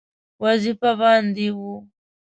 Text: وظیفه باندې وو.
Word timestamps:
وظیفه 0.43 0.91
باندې 0.99 1.47
وو. 1.57 1.73